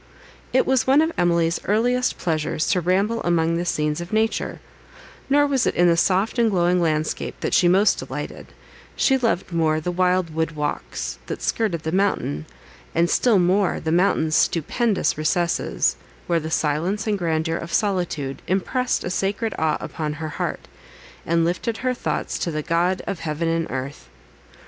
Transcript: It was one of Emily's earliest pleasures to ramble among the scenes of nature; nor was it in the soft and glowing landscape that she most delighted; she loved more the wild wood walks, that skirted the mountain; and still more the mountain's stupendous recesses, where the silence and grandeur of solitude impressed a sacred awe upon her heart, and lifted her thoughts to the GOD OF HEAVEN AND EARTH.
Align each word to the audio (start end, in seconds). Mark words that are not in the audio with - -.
It 0.51 0.65
was 0.65 0.87
one 0.87 0.99
of 1.03 1.11
Emily's 1.15 1.59
earliest 1.65 2.17
pleasures 2.17 2.65
to 2.71 2.81
ramble 2.81 3.21
among 3.21 3.55
the 3.57 3.65
scenes 3.65 4.01
of 4.01 4.11
nature; 4.11 4.59
nor 5.29 5.45
was 5.45 5.67
it 5.67 5.75
in 5.75 5.85
the 5.87 5.95
soft 5.95 6.39
and 6.39 6.49
glowing 6.49 6.81
landscape 6.81 7.39
that 7.41 7.53
she 7.53 7.67
most 7.67 7.99
delighted; 7.99 8.47
she 8.95 9.15
loved 9.15 9.53
more 9.53 9.79
the 9.79 9.91
wild 9.91 10.33
wood 10.33 10.53
walks, 10.55 11.19
that 11.27 11.43
skirted 11.43 11.83
the 11.83 11.91
mountain; 11.91 12.47
and 12.95 13.11
still 13.11 13.37
more 13.37 13.79
the 13.79 13.91
mountain's 13.91 14.35
stupendous 14.35 15.19
recesses, 15.19 15.97
where 16.25 16.39
the 16.39 16.49
silence 16.49 17.05
and 17.05 17.19
grandeur 17.19 17.57
of 17.57 17.71
solitude 17.71 18.41
impressed 18.47 19.03
a 19.03 19.11
sacred 19.11 19.53
awe 19.59 19.77
upon 19.79 20.13
her 20.13 20.29
heart, 20.29 20.67
and 21.27 21.45
lifted 21.45 21.77
her 21.77 21.93
thoughts 21.93 22.39
to 22.39 22.49
the 22.49 22.63
GOD 22.63 23.03
OF 23.05 23.19
HEAVEN 23.19 23.47
AND 23.47 23.67
EARTH. 23.69 24.09